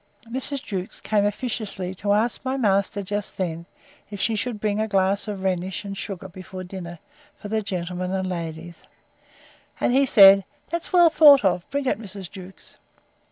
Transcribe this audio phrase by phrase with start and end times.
[0.31, 0.63] Mrs.
[0.63, 3.67] Jewkes came officiously to ask my master, just then,
[4.09, 6.97] if she should bring a glass of rhenish and sugar before dinner,
[7.35, 8.83] for the gentlemen and ladies:
[9.79, 12.31] And he said, That's well thought of; bring it, Mrs.
[12.31, 12.77] Jewkes.